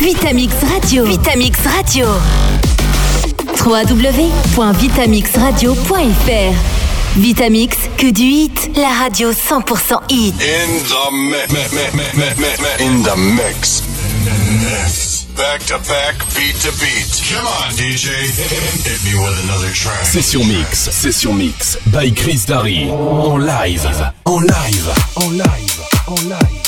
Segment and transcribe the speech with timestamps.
[0.00, 1.04] Vitamix Radio.
[1.04, 2.08] Vitamix Radio.
[3.56, 6.54] www.vitamixradio.fr
[7.16, 10.34] Vitamix, que du hit, la radio 100% hit.
[10.40, 11.52] In the mix.
[12.80, 13.82] In the mix.
[15.36, 17.22] Back to back, beat to beat.
[17.30, 18.10] Come on, DJ.
[18.84, 20.04] Hit me with another track.
[20.04, 22.88] Session Mix, Session Mix, by Chris Darry.
[22.88, 23.84] En live,
[24.26, 26.67] en live, en live, en live.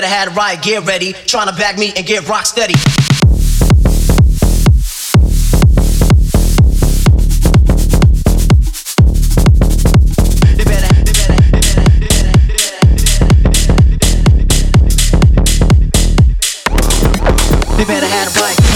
[0.00, 1.12] Better have right gear ready.
[1.12, 2.72] Trying to back me and get rock steady.
[17.76, 18.69] They better have the right.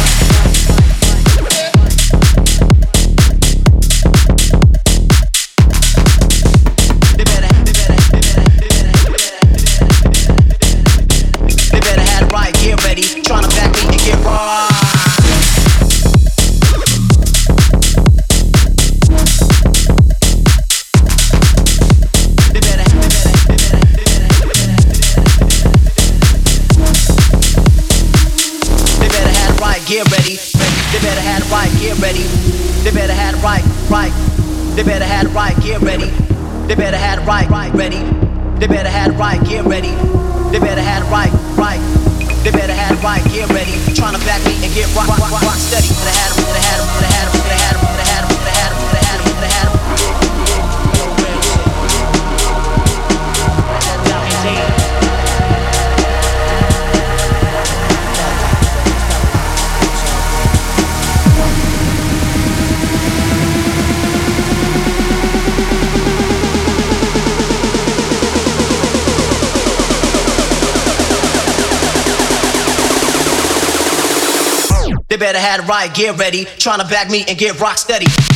[75.24, 76.44] Better have the right gear ready.
[76.44, 78.33] Trying to back me and get rock steady.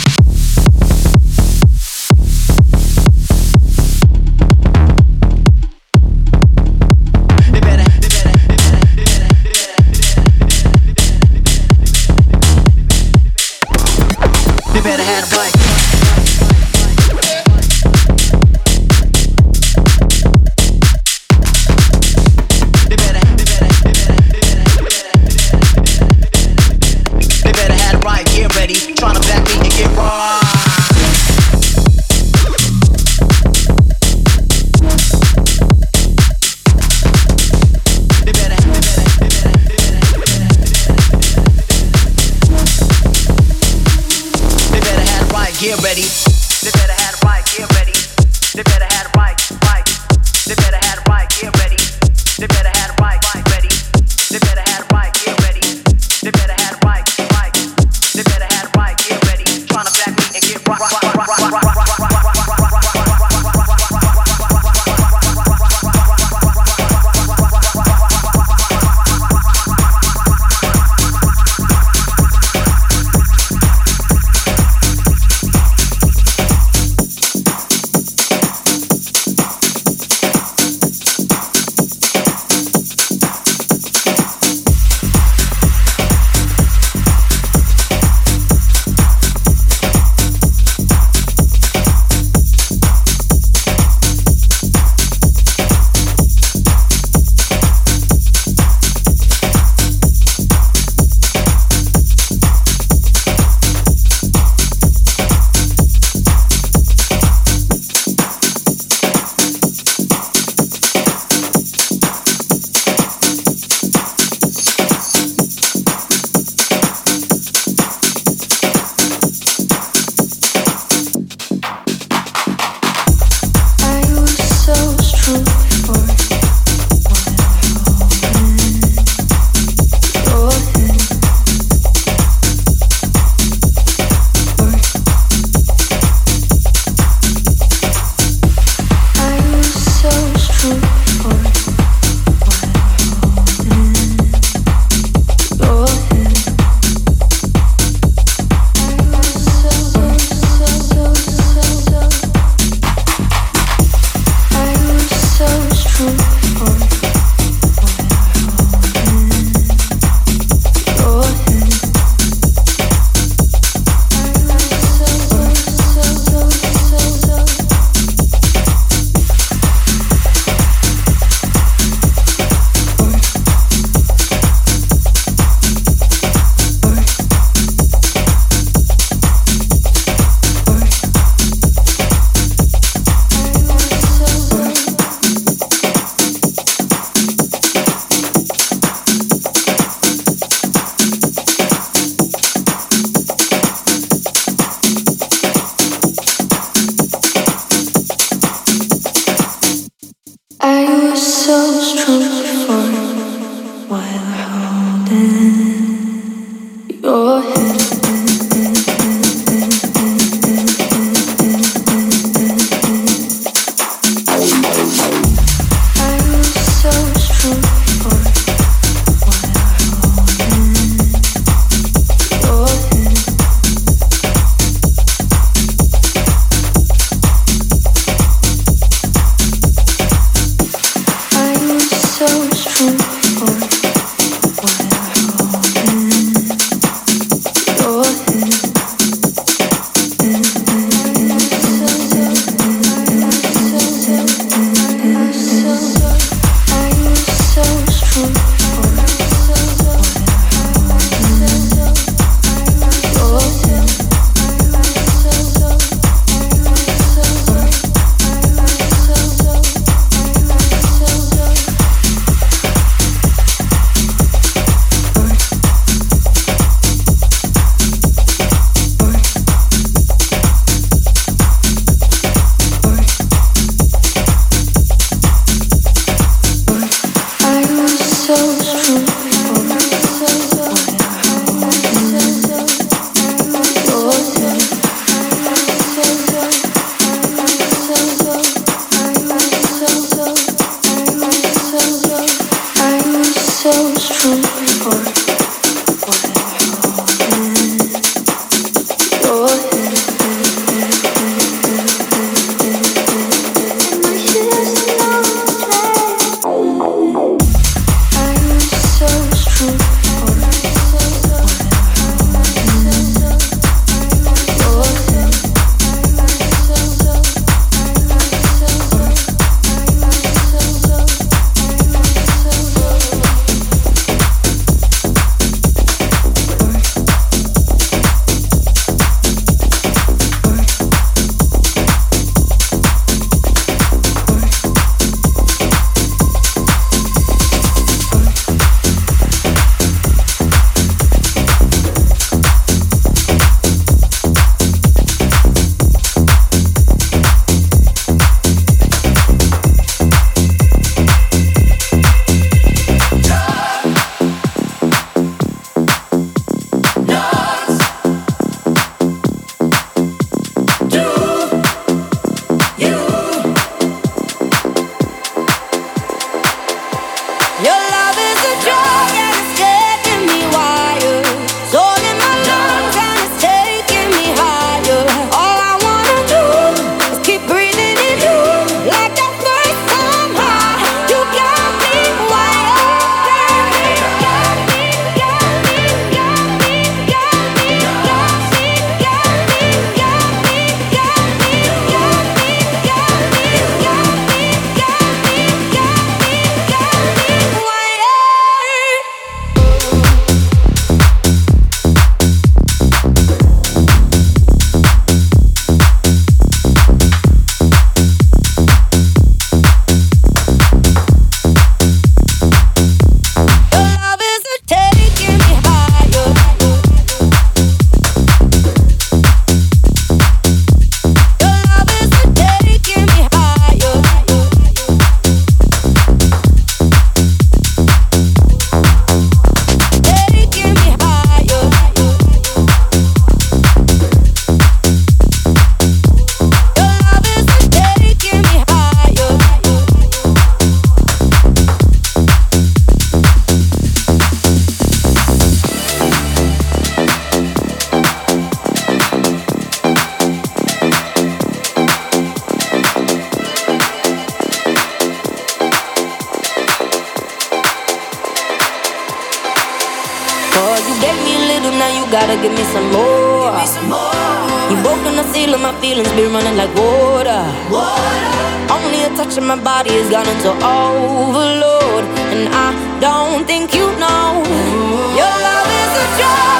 [461.00, 463.52] Gave me a little, now you gotta give me some more.
[463.54, 464.48] Me some more.
[464.70, 467.42] You broke on the seal of my feelings, be running like water.
[467.70, 468.38] water.
[468.76, 472.68] Only a touch of my body has gone into overload, and I
[473.00, 475.18] don't think you know Ooh.
[475.20, 476.57] your love is a drug.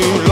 [0.00, 0.29] too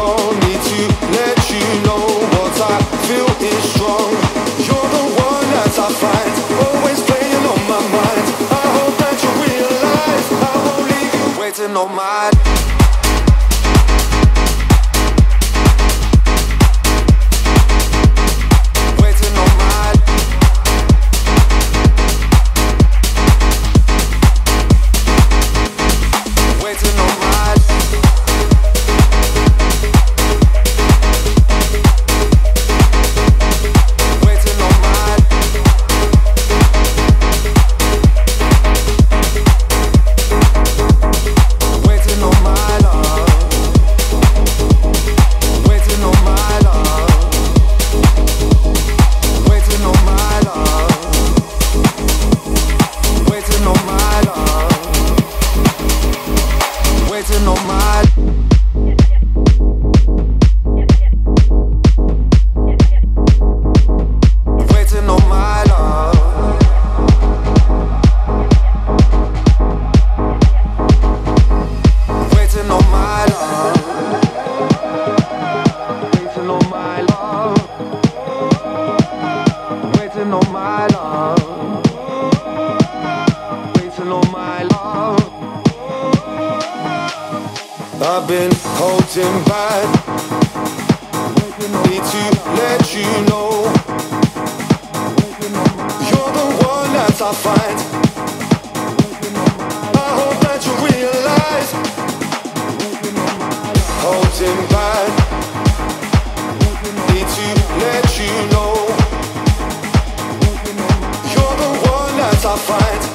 [112.57, 113.08] stop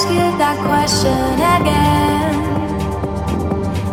[0.00, 2.34] ask you that question again.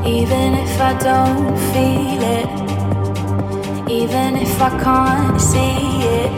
[0.05, 2.47] Even if I don't feel it,
[3.91, 6.31] even if I can't see it.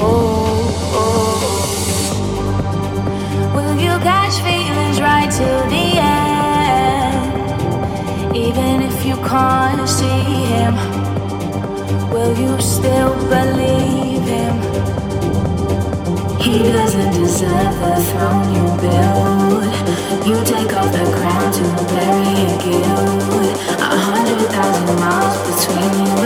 [0.00, 1.38] Oh, oh.
[3.56, 7.16] Will you catch feelings right till the end?
[8.36, 10.74] Even if you can't see him,
[12.12, 15.07] will you still believe him?
[16.48, 19.64] He doesn't deserve the throne you build.
[20.26, 23.52] You take off the crown to bury guilt.
[23.78, 26.16] A hundred thousand miles between you.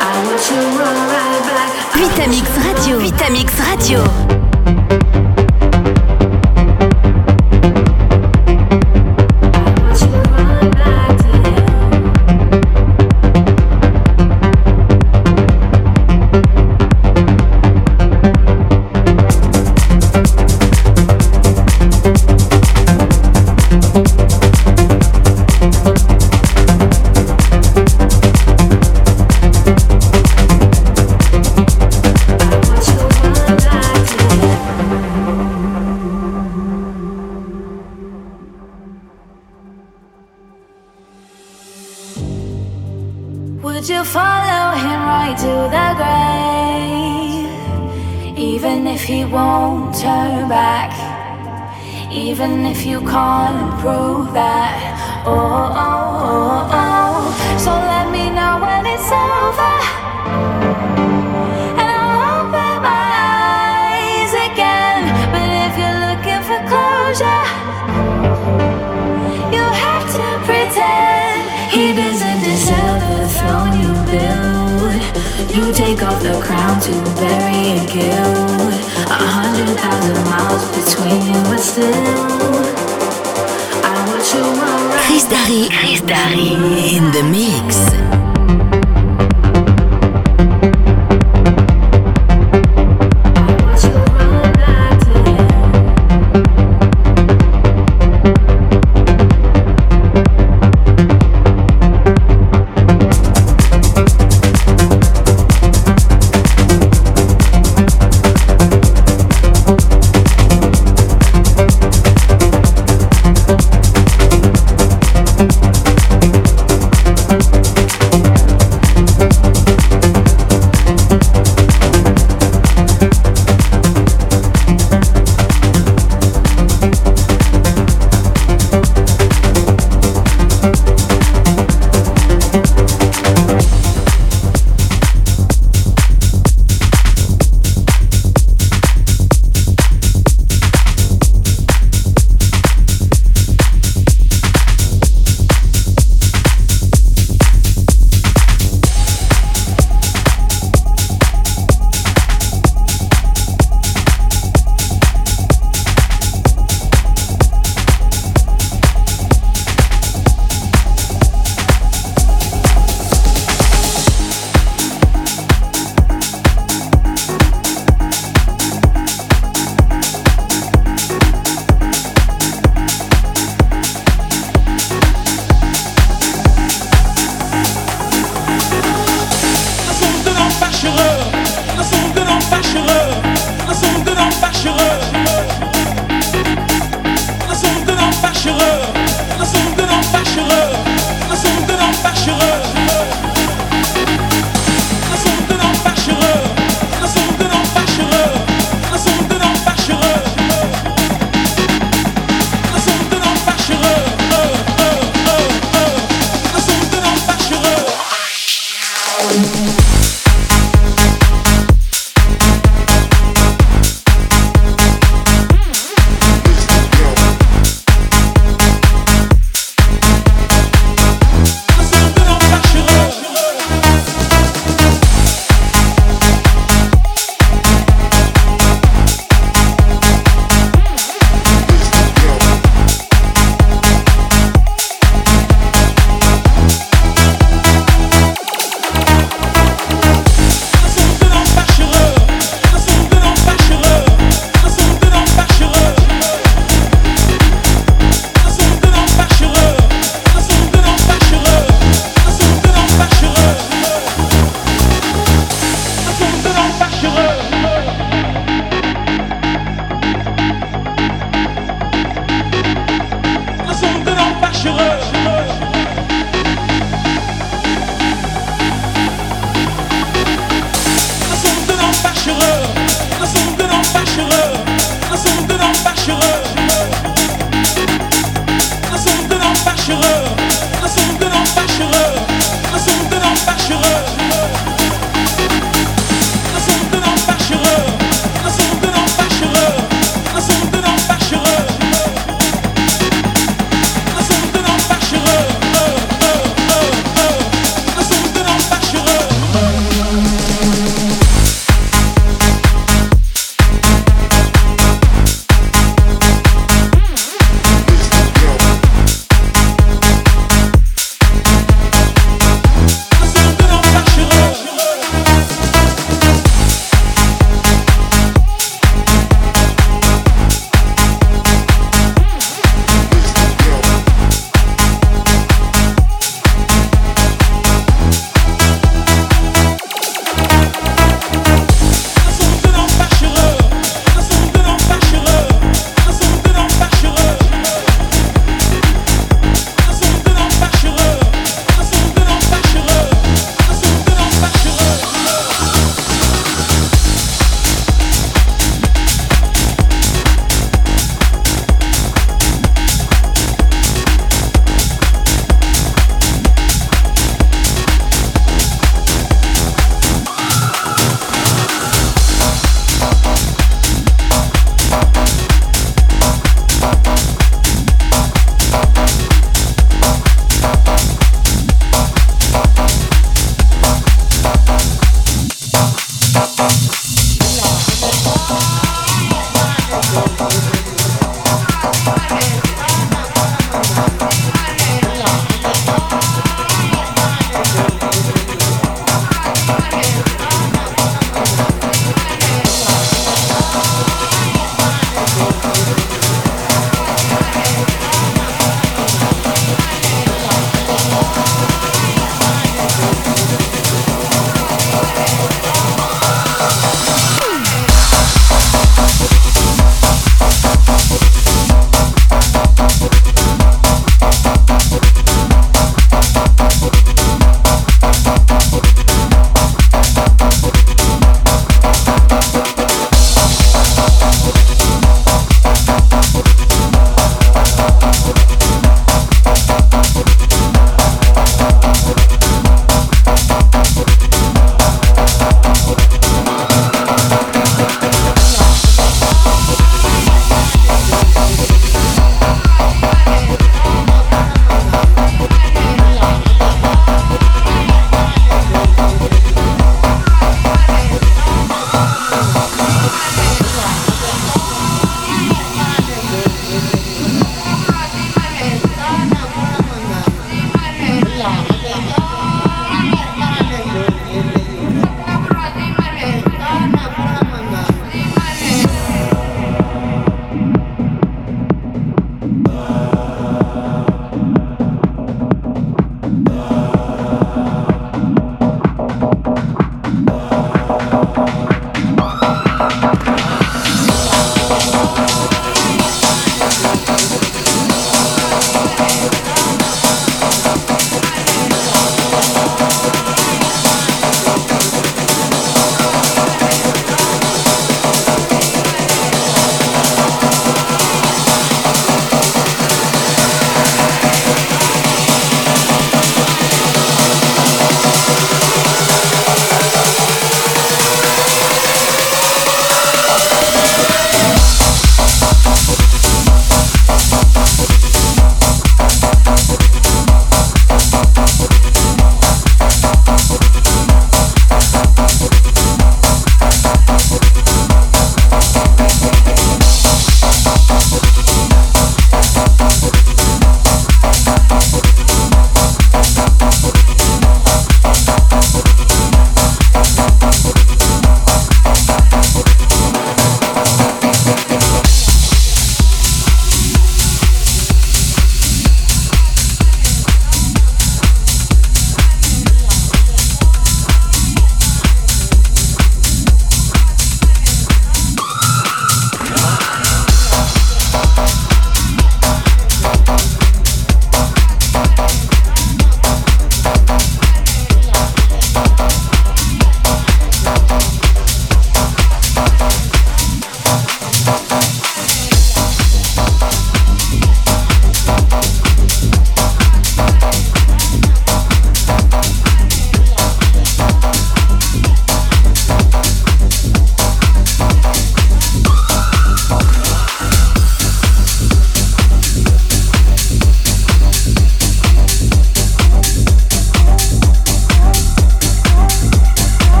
[0.00, 1.70] I want you run right back.
[1.94, 2.98] Vitamix Radio.
[2.98, 4.43] Vitamix Radio.
[75.54, 78.34] You take off the crown to bury and kill.
[79.10, 82.64] A hundred thousand miles between you and still.
[83.84, 84.92] I want you around.
[85.06, 85.68] Chris Darry.
[85.70, 88.23] Chris Darry in the mix.